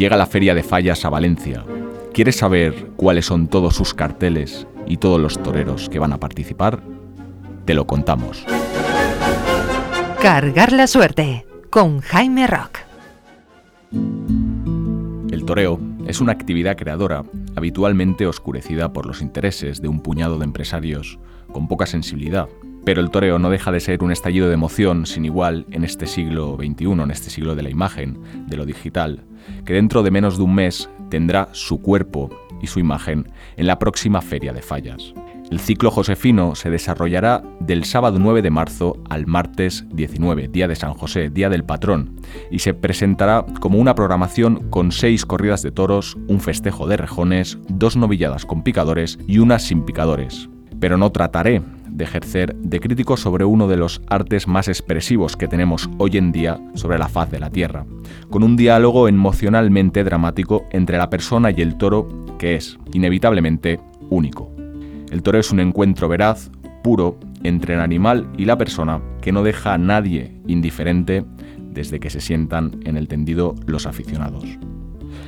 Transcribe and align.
Llega 0.00 0.16
la 0.16 0.24
Feria 0.24 0.54
de 0.54 0.62
Fallas 0.62 1.04
a 1.04 1.10
Valencia. 1.10 1.62
¿Quieres 2.14 2.36
saber 2.36 2.86
cuáles 2.96 3.26
son 3.26 3.48
todos 3.48 3.76
sus 3.76 3.92
carteles 3.92 4.66
y 4.86 4.96
todos 4.96 5.20
los 5.20 5.42
toreros 5.42 5.90
que 5.90 5.98
van 5.98 6.14
a 6.14 6.16
participar? 6.16 6.80
Te 7.66 7.74
lo 7.74 7.86
contamos. 7.86 8.46
Cargar 10.22 10.72
la 10.72 10.86
suerte 10.86 11.44
con 11.68 12.00
Jaime 12.00 12.46
Rock. 12.46 12.78
El 15.30 15.44
toreo 15.44 15.78
es 16.06 16.22
una 16.22 16.32
actividad 16.32 16.78
creadora 16.78 17.26
habitualmente 17.54 18.26
oscurecida 18.26 18.94
por 18.94 19.04
los 19.04 19.20
intereses 19.20 19.82
de 19.82 19.88
un 19.88 20.00
puñado 20.00 20.38
de 20.38 20.46
empresarios 20.46 21.18
con 21.52 21.68
poca 21.68 21.84
sensibilidad. 21.84 22.48
Pero 22.86 23.02
el 23.02 23.10
toreo 23.10 23.38
no 23.38 23.50
deja 23.50 23.70
de 23.70 23.80
ser 23.80 24.02
un 24.02 24.12
estallido 24.12 24.48
de 24.48 24.54
emoción 24.54 25.04
sin 25.04 25.26
igual 25.26 25.66
en 25.70 25.84
este 25.84 26.06
siglo 26.06 26.56
XXI, 26.56 26.92
en 26.92 27.10
este 27.10 27.28
siglo 27.28 27.54
de 27.54 27.64
la 27.64 27.68
imagen, 27.68 28.18
de 28.46 28.56
lo 28.56 28.64
digital, 28.64 29.26
que 29.64 29.74
dentro 29.74 30.02
de 30.02 30.10
menos 30.10 30.36
de 30.36 30.44
un 30.44 30.54
mes 30.54 30.88
tendrá 31.10 31.48
su 31.52 31.80
cuerpo 31.80 32.30
y 32.62 32.66
su 32.66 32.80
imagen 32.80 33.30
en 33.56 33.66
la 33.66 33.78
próxima 33.78 34.20
Feria 34.20 34.52
de 34.52 34.62
Fallas. 34.62 35.14
El 35.50 35.58
ciclo 35.58 35.90
josefino 35.90 36.54
se 36.54 36.70
desarrollará 36.70 37.42
del 37.58 37.84
sábado 37.84 38.20
9 38.20 38.40
de 38.40 38.50
marzo 38.50 38.96
al 39.08 39.26
martes 39.26 39.84
19, 39.92 40.46
día 40.46 40.68
de 40.68 40.76
San 40.76 40.94
José, 40.94 41.28
día 41.28 41.48
del 41.48 41.64
patrón, 41.64 42.20
y 42.52 42.60
se 42.60 42.72
presentará 42.72 43.44
como 43.58 43.78
una 43.78 43.96
programación 43.96 44.70
con 44.70 44.92
seis 44.92 45.26
corridas 45.26 45.62
de 45.62 45.72
toros, 45.72 46.16
un 46.28 46.38
festejo 46.38 46.86
de 46.86 46.96
rejones, 46.96 47.58
dos 47.68 47.96
novilladas 47.96 48.46
con 48.46 48.62
picadores 48.62 49.18
y 49.26 49.38
una 49.38 49.58
sin 49.58 49.84
picadores. 49.84 50.48
Pero 50.78 50.96
no 50.96 51.10
trataré 51.10 51.62
de 51.90 52.04
ejercer 52.04 52.54
de 52.56 52.80
crítico 52.80 53.16
sobre 53.16 53.44
uno 53.44 53.68
de 53.68 53.76
los 53.76 54.00
artes 54.08 54.46
más 54.48 54.68
expresivos 54.68 55.36
que 55.36 55.48
tenemos 55.48 55.88
hoy 55.98 56.16
en 56.16 56.32
día 56.32 56.60
sobre 56.74 56.98
la 56.98 57.08
faz 57.08 57.30
de 57.30 57.40
la 57.40 57.50
Tierra, 57.50 57.86
con 58.30 58.42
un 58.42 58.56
diálogo 58.56 59.08
emocionalmente 59.08 60.04
dramático 60.04 60.66
entre 60.70 60.98
la 60.98 61.10
persona 61.10 61.50
y 61.50 61.60
el 61.60 61.76
toro 61.76 62.08
que 62.38 62.54
es, 62.54 62.78
inevitablemente, 62.92 63.80
único. 64.08 64.50
El 65.10 65.22
toro 65.22 65.38
es 65.38 65.50
un 65.50 65.60
encuentro 65.60 66.08
veraz, 66.08 66.50
puro, 66.82 67.18
entre 67.42 67.74
el 67.74 67.80
animal 67.80 68.28
y 68.36 68.44
la 68.44 68.58
persona 68.58 69.00
que 69.20 69.32
no 69.32 69.42
deja 69.42 69.74
a 69.74 69.78
nadie 69.78 70.40
indiferente 70.46 71.24
desde 71.58 72.00
que 72.00 72.10
se 72.10 72.20
sientan 72.20 72.80
en 72.84 72.96
el 72.96 73.08
tendido 73.08 73.54
los 73.66 73.86
aficionados. 73.86 74.44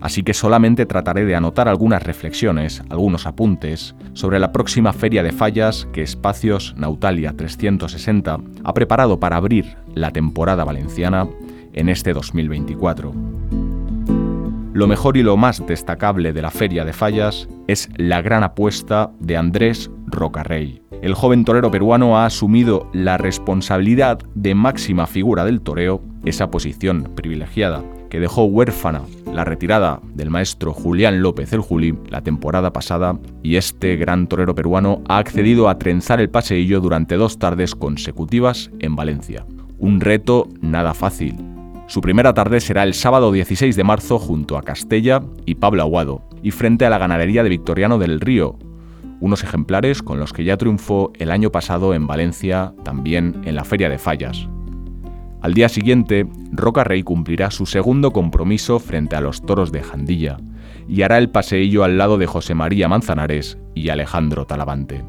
Así 0.00 0.22
que 0.22 0.34
solamente 0.34 0.86
trataré 0.86 1.24
de 1.24 1.34
anotar 1.34 1.68
algunas 1.68 2.02
reflexiones, 2.02 2.82
algunos 2.90 3.26
apuntes, 3.26 3.94
sobre 4.12 4.38
la 4.38 4.52
próxima 4.52 4.92
feria 4.92 5.22
de 5.22 5.32
fallas 5.32 5.88
que 5.92 6.02
Espacios 6.02 6.74
Nautalia 6.76 7.34
360 7.36 8.38
ha 8.64 8.74
preparado 8.74 9.18
para 9.18 9.36
abrir 9.36 9.76
la 9.94 10.10
temporada 10.10 10.64
valenciana 10.64 11.28
en 11.72 11.88
este 11.88 12.12
2024. 12.12 13.12
Lo 14.74 14.88
mejor 14.88 15.16
y 15.16 15.22
lo 15.22 15.36
más 15.36 15.64
destacable 15.64 16.32
de 16.32 16.42
la 16.42 16.50
Feria 16.50 16.84
de 16.84 16.92
Fallas 16.92 17.48
es 17.68 17.88
la 17.96 18.22
gran 18.22 18.42
apuesta 18.42 19.12
de 19.20 19.36
Andrés 19.36 19.88
Rocarrey. 20.06 20.82
El 21.00 21.14
joven 21.14 21.44
torero 21.44 21.70
peruano 21.70 22.18
ha 22.18 22.26
asumido 22.26 22.90
la 22.92 23.16
responsabilidad 23.16 24.18
de 24.34 24.56
máxima 24.56 25.06
figura 25.06 25.44
del 25.44 25.60
toreo, 25.60 26.02
esa 26.24 26.50
posición 26.50 27.12
privilegiada 27.14 27.84
que 28.14 28.20
dejó 28.20 28.44
huérfana 28.44 29.02
la 29.26 29.42
retirada 29.42 29.98
del 30.14 30.30
maestro 30.30 30.72
Julián 30.72 31.20
López 31.20 31.52
el 31.52 31.58
Juli 31.58 31.98
la 32.10 32.20
temporada 32.20 32.72
pasada 32.72 33.18
y 33.42 33.56
este 33.56 33.96
gran 33.96 34.28
torero 34.28 34.54
peruano 34.54 35.02
ha 35.08 35.18
accedido 35.18 35.68
a 35.68 35.80
trenzar 35.80 36.20
el 36.20 36.30
paseillo 36.30 36.80
durante 36.80 37.16
dos 37.16 37.40
tardes 37.40 37.74
consecutivas 37.74 38.70
en 38.78 38.94
Valencia. 38.94 39.44
Un 39.78 40.00
reto 40.00 40.46
nada 40.60 40.94
fácil, 40.94 41.34
su 41.88 42.00
primera 42.00 42.32
tarde 42.34 42.60
será 42.60 42.84
el 42.84 42.94
sábado 42.94 43.32
16 43.32 43.74
de 43.74 43.82
marzo 43.82 44.20
junto 44.20 44.56
a 44.56 44.62
Castella 44.62 45.20
y 45.44 45.56
Pablo 45.56 45.82
Aguado, 45.82 46.22
y 46.40 46.52
frente 46.52 46.86
a 46.86 46.90
la 46.90 46.98
ganadería 46.98 47.42
de 47.42 47.48
Victoriano 47.48 47.98
del 47.98 48.20
Río, 48.20 48.56
unos 49.18 49.42
ejemplares 49.42 50.04
con 50.04 50.20
los 50.20 50.32
que 50.32 50.44
ya 50.44 50.56
triunfó 50.56 51.10
el 51.18 51.32
año 51.32 51.50
pasado 51.50 51.94
en 51.94 52.06
Valencia, 52.06 52.74
también 52.84 53.42
en 53.44 53.56
la 53.56 53.64
Feria 53.64 53.88
de 53.88 53.98
Fallas. 53.98 54.48
Al 55.44 55.52
día 55.52 55.68
siguiente, 55.68 56.26
Roca 56.52 56.84
Rey 56.84 57.02
cumplirá 57.02 57.50
su 57.50 57.66
segundo 57.66 58.12
compromiso 58.12 58.78
frente 58.78 59.14
a 59.14 59.20
los 59.20 59.42
toros 59.42 59.72
de 59.72 59.82
Jandilla 59.82 60.38
y 60.88 61.02
hará 61.02 61.18
el 61.18 61.28
paseillo 61.28 61.84
al 61.84 61.98
lado 61.98 62.16
de 62.16 62.24
José 62.24 62.54
María 62.54 62.88
Manzanares 62.88 63.58
y 63.74 63.90
Alejandro 63.90 64.46
Talavante. 64.46 65.04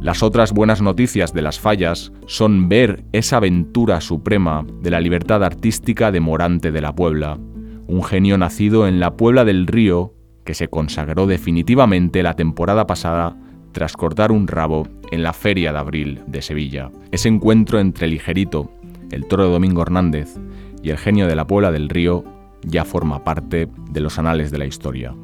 Las 0.00 0.24
otras 0.24 0.50
buenas 0.50 0.82
noticias 0.82 1.32
de 1.32 1.42
las 1.42 1.60
fallas 1.60 2.10
son 2.26 2.68
ver 2.68 3.04
esa 3.12 3.36
aventura 3.36 4.00
suprema 4.00 4.66
de 4.82 4.90
la 4.90 5.00
libertad 5.00 5.44
artística 5.44 6.10
de 6.10 6.18
Morante 6.18 6.72
de 6.72 6.80
la 6.80 6.96
Puebla, 6.96 7.38
un 7.86 8.02
genio 8.02 8.38
nacido 8.38 8.88
en 8.88 8.98
la 8.98 9.16
Puebla 9.16 9.44
del 9.44 9.68
Río 9.68 10.14
que 10.44 10.54
se 10.54 10.66
consagró 10.66 11.28
definitivamente 11.28 12.24
la 12.24 12.34
temporada 12.34 12.88
pasada 12.88 13.36
tras 13.74 13.92
cortar 13.94 14.32
un 14.32 14.48
rabo 14.48 14.88
en 15.10 15.22
la 15.22 15.34
Feria 15.34 15.72
de 15.72 15.78
Abril 15.78 16.22
de 16.26 16.40
Sevilla. 16.40 16.90
Ese 17.12 17.28
encuentro 17.28 17.78
entre 17.78 18.06
Ligerito, 18.06 18.70
el 19.10 19.26
toro 19.26 19.44
de 19.44 19.52
Domingo 19.52 19.82
Hernández, 19.82 20.36
y 20.82 20.90
el 20.90 20.96
genio 20.96 21.26
de 21.26 21.36
la 21.36 21.46
Puebla 21.46 21.72
del 21.72 21.90
Río 21.90 22.24
ya 22.62 22.84
forma 22.84 23.24
parte 23.24 23.68
de 23.90 24.00
los 24.00 24.18
anales 24.18 24.50
de 24.50 24.58
la 24.58 24.66
historia. 24.66 25.14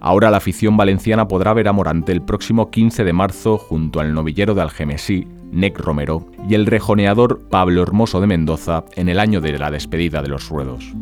Ahora 0.00 0.30
la 0.30 0.38
afición 0.38 0.76
valenciana 0.76 1.28
podrá 1.28 1.52
ver 1.52 1.68
a 1.68 1.72
Morante 1.72 2.10
el 2.10 2.22
próximo 2.22 2.70
15 2.70 3.04
de 3.04 3.12
marzo 3.12 3.58
junto 3.58 4.00
al 4.00 4.14
novillero 4.14 4.54
de 4.54 4.62
Algemesí, 4.62 5.28
Nec 5.52 5.78
Romero, 5.78 6.26
y 6.48 6.54
el 6.54 6.66
rejoneador 6.66 7.42
Pablo 7.50 7.82
Hermoso 7.82 8.20
de 8.20 8.26
Mendoza 8.26 8.84
en 8.96 9.10
el 9.10 9.20
año 9.20 9.40
de 9.40 9.58
la 9.58 9.70
despedida 9.70 10.22
de 10.22 10.28
los 10.28 10.48
ruedos. 10.48 10.94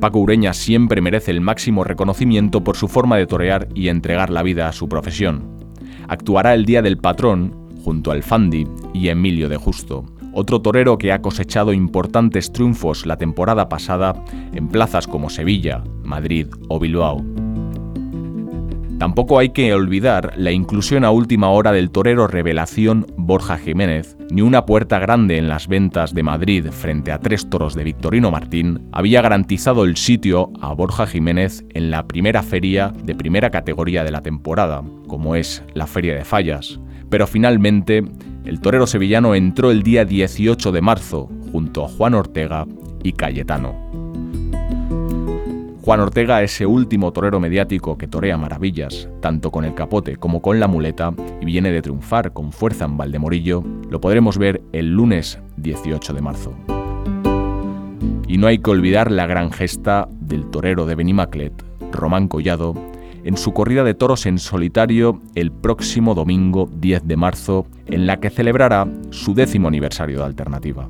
Paco 0.00 0.20
Ureña 0.20 0.52
siempre 0.52 1.00
merece 1.00 1.32
el 1.32 1.40
máximo 1.40 1.82
reconocimiento 1.82 2.62
por 2.62 2.76
su 2.76 2.86
forma 2.86 3.16
de 3.16 3.26
torear 3.26 3.68
y 3.74 3.88
entregar 3.88 4.30
la 4.30 4.44
vida 4.44 4.68
a 4.68 4.72
su 4.72 4.88
profesión. 4.88 5.58
Actuará 6.06 6.54
el 6.54 6.64
día 6.64 6.82
del 6.82 6.98
patrón 6.98 7.52
junto 7.82 8.12
al 8.12 8.22
Fandi 8.22 8.66
y 8.94 9.08
Emilio 9.08 9.48
de 9.48 9.56
Justo, 9.56 10.04
otro 10.32 10.60
torero 10.60 10.98
que 10.98 11.10
ha 11.10 11.20
cosechado 11.20 11.72
importantes 11.72 12.52
triunfos 12.52 13.06
la 13.06 13.16
temporada 13.16 13.68
pasada 13.68 14.22
en 14.52 14.68
plazas 14.68 15.08
como 15.08 15.30
Sevilla, 15.30 15.82
Madrid 16.04 16.46
o 16.68 16.78
Bilbao. 16.78 17.24
Tampoco 18.98 19.38
hay 19.38 19.50
que 19.50 19.72
olvidar 19.72 20.32
la 20.36 20.50
inclusión 20.50 21.04
a 21.04 21.12
última 21.12 21.50
hora 21.50 21.70
del 21.70 21.90
torero 21.90 22.26
revelación 22.26 23.06
Borja 23.16 23.56
Jiménez, 23.56 24.16
ni 24.30 24.42
una 24.42 24.66
puerta 24.66 24.98
grande 24.98 25.38
en 25.38 25.48
las 25.48 25.68
ventas 25.68 26.14
de 26.14 26.24
Madrid 26.24 26.66
frente 26.72 27.12
a 27.12 27.20
tres 27.20 27.48
toros 27.48 27.76
de 27.76 27.84
Victorino 27.84 28.32
Martín 28.32 28.88
había 28.90 29.22
garantizado 29.22 29.84
el 29.84 29.96
sitio 29.96 30.50
a 30.60 30.72
Borja 30.72 31.06
Jiménez 31.06 31.64
en 31.74 31.92
la 31.92 32.08
primera 32.08 32.42
feria 32.42 32.92
de 33.04 33.14
primera 33.14 33.50
categoría 33.50 34.02
de 34.02 34.10
la 34.10 34.20
temporada, 34.20 34.82
como 35.06 35.36
es 35.36 35.62
la 35.74 35.86
Feria 35.86 36.16
de 36.16 36.24
Fallas. 36.24 36.80
Pero 37.08 37.28
finalmente, 37.28 38.02
el 38.44 38.60
torero 38.60 38.88
sevillano 38.88 39.36
entró 39.36 39.70
el 39.70 39.84
día 39.84 40.04
18 40.04 40.72
de 40.72 40.80
marzo 40.80 41.28
junto 41.52 41.84
a 41.84 41.88
Juan 41.88 42.14
Ortega 42.14 42.66
y 43.04 43.12
Cayetano. 43.12 44.07
Juan 45.88 46.00
Ortega, 46.00 46.42
ese 46.42 46.66
último 46.66 47.14
torero 47.14 47.40
mediático 47.40 47.96
que 47.96 48.06
torea 48.06 48.36
maravillas, 48.36 49.08
tanto 49.22 49.50
con 49.50 49.64
el 49.64 49.74
capote 49.74 50.16
como 50.16 50.42
con 50.42 50.60
la 50.60 50.68
muleta, 50.68 51.14
y 51.40 51.46
viene 51.46 51.72
de 51.72 51.80
triunfar 51.80 52.34
con 52.34 52.52
fuerza 52.52 52.84
en 52.84 52.98
Valdemorillo, 52.98 53.64
lo 53.88 53.98
podremos 53.98 54.36
ver 54.36 54.60
el 54.72 54.92
lunes 54.92 55.38
18 55.56 56.12
de 56.12 56.20
marzo. 56.20 56.52
Y 58.26 58.36
no 58.36 58.48
hay 58.48 58.58
que 58.58 58.68
olvidar 58.68 59.10
la 59.10 59.26
gran 59.26 59.50
gesta 59.50 60.06
del 60.20 60.50
torero 60.50 60.84
de 60.84 60.94
Benimaclet, 60.94 61.54
Román 61.90 62.28
Collado, 62.28 62.74
en 63.24 63.38
su 63.38 63.54
corrida 63.54 63.82
de 63.82 63.94
toros 63.94 64.26
en 64.26 64.38
solitario 64.38 65.22
el 65.34 65.50
próximo 65.50 66.14
domingo 66.14 66.68
10 66.70 67.08
de 67.08 67.16
marzo, 67.16 67.66
en 67.86 68.06
la 68.06 68.20
que 68.20 68.28
celebrará 68.28 68.86
su 69.08 69.32
décimo 69.32 69.68
aniversario 69.68 70.18
de 70.18 70.24
alternativa. 70.26 70.86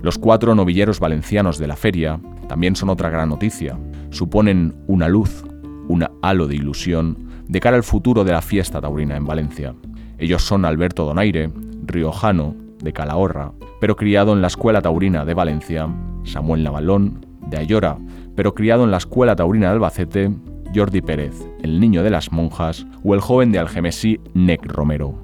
Los 0.00 0.16
cuatro 0.18 0.54
novilleros 0.54 1.00
valencianos 1.00 1.58
de 1.58 1.66
la 1.66 1.74
feria 1.74 2.20
también 2.48 2.76
son 2.76 2.88
otra 2.90 3.10
gran 3.10 3.28
noticia. 3.28 3.78
Suponen 4.10 4.74
una 4.86 5.08
luz, 5.08 5.44
un 5.88 6.06
halo 6.22 6.46
de 6.46 6.56
ilusión 6.56 7.16
de 7.48 7.60
cara 7.60 7.76
al 7.76 7.82
futuro 7.82 8.24
de 8.24 8.32
la 8.32 8.42
fiesta 8.42 8.80
taurina 8.80 9.16
en 9.16 9.26
Valencia. 9.26 9.74
Ellos 10.18 10.42
son 10.42 10.64
Alberto 10.64 11.04
Donaire, 11.04 11.50
riojano, 11.84 12.54
de 12.82 12.92
Calahorra, 12.92 13.52
pero 13.80 13.96
criado 13.96 14.32
en 14.32 14.42
la 14.42 14.48
Escuela 14.48 14.82
Taurina 14.82 15.24
de 15.24 15.34
Valencia, 15.34 15.88
Samuel 16.24 16.62
Navalón, 16.62 17.24
de 17.48 17.58
Ayora, 17.58 17.96
pero 18.34 18.54
criado 18.54 18.84
en 18.84 18.90
la 18.90 18.96
Escuela 18.96 19.36
Taurina 19.36 19.68
de 19.68 19.74
Albacete, 19.74 20.32
Jordi 20.74 21.02
Pérez, 21.02 21.34
el 21.62 21.78
niño 21.80 22.02
de 22.02 22.10
las 22.10 22.32
monjas, 22.32 22.86
o 23.04 23.14
el 23.14 23.20
joven 23.20 23.52
de 23.52 23.58
Algemesí, 23.58 24.20
Nec 24.34 24.64
Romero. 24.66 25.14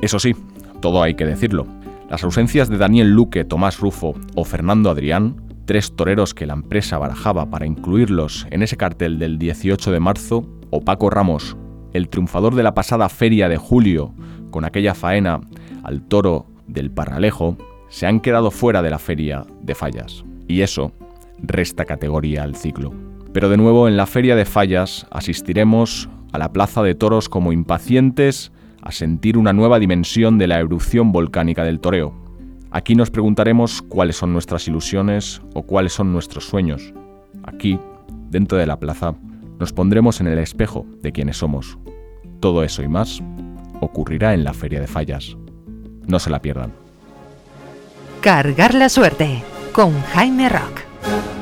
Eso 0.00 0.18
sí, 0.18 0.34
todo 0.80 1.02
hay 1.02 1.14
que 1.14 1.26
decirlo. 1.26 1.66
Las 2.08 2.22
ausencias 2.24 2.68
de 2.68 2.78
Daniel 2.78 3.10
Luque, 3.10 3.44
Tomás 3.44 3.80
Rufo 3.80 4.14
o 4.34 4.44
Fernando 4.44 4.90
Adrián 4.90 5.36
tres 5.64 5.94
toreros 5.94 6.34
que 6.34 6.46
la 6.46 6.54
empresa 6.54 6.98
barajaba 6.98 7.50
para 7.50 7.66
incluirlos 7.66 8.46
en 8.50 8.62
ese 8.62 8.76
cartel 8.76 9.18
del 9.18 9.38
18 9.38 9.92
de 9.92 10.00
marzo, 10.00 10.48
o 10.70 10.80
Paco 10.80 11.10
Ramos, 11.10 11.56
el 11.92 12.08
triunfador 12.08 12.54
de 12.54 12.62
la 12.62 12.74
pasada 12.74 13.08
feria 13.08 13.48
de 13.48 13.56
julio, 13.56 14.12
con 14.50 14.64
aquella 14.64 14.94
faena 14.94 15.40
al 15.82 16.02
toro 16.02 16.46
del 16.66 16.90
Parralejo, 16.90 17.56
se 17.88 18.06
han 18.06 18.20
quedado 18.20 18.50
fuera 18.50 18.82
de 18.82 18.90
la 18.90 18.98
feria 18.98 19.44
de 19.62 19.74
fallas. 19.74 20.24
Y 20.48 20.62
eso 20.62 20.92
resta 21.40 21.84
categoría 21.84 22.42
al 22.42 22.56
ciclo. 22.56 22.92
Pero 23.32 23.48
de 23.48 23.56
nuevo 23.56 23.88
en 23.88 23.96
la 23.96 24.06
feria 24.06 24.36
de 24.36 24.44
fallas 24.44 25.06
asistiremos 25.10 26.08
a 26.32 26.38
la 26.38 26.52
plaza 26.52 26.82
de 26.82 26.94
toros 26.94 27.28
como 27.28 27.52
impacientes 27.52 28.52
a 28.82 28.92
sentir 28.92 29.38
una 29.38 29.52
nueva 29.52 29.78
dimensión 29.78 30.38
de 30.38 30.46
la 30.46 30.58
erupción 30.58 31.12
volcánica 31.12 31.64
del 31.64 31.80
toreo. 31.80 32.23
Aquí 32.74 32.96
nos 32.96 33.08
preguntaremos 33.08 33.82
cuáles 33.82 34.16
son 34.16 34.32
nuestras 34.32 34.66
ilusiones 34.66 35.40
o 35.54 35.62
cuáles 35.62 35.92
son 35.92 36.12
nuestros 36.12 36.44
sueños. 36.46 36.92
Aquí, 37.44 37.78
dentro 38.30 38.58
de 38.58 38.66
la 38.66 38.80
plaza, 38.80 39.14
nos 39.60 39.72
pondremos 39.72 40.20
en 40.20 40.26
el 40.26 40.40
espejo 40.40 40.84
de 41.00 41.12
quienes 41.12 41.36
somos. 41.36 41.78
Todo 42.40 42.64
eso 42.64 42.82
y 42.82 42.88
más 42.88 43.22
ocurrirá 43.80 44.34
en 44.34 44.42
la 44.42 44.52
Feria 44.52 44.80
de 44.80 44.88
Fallas. 44.88 45.36
No 46.08 46.18
se 46.18 46.30
la 46.30 46.42
pierdan. 46.42 46.72
Cargar 48.20 48.74
la 48.74 48.88
suerte 48.88 49.44
con 49.72 49.92
Jaime 50.06 50.48
Rock. 50.48 51.33